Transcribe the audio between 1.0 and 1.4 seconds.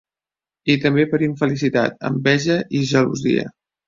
per